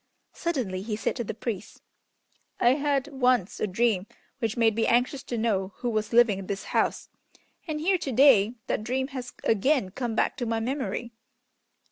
[0.33, 1.83] Suddenly he said to the priest,
[2.59, 4.07] "I had once a dream
[4.39, 7.07] which made me anxious to know who was living in this house,
[7.67, 11.11] and here to day that dream has again come back to my memory!"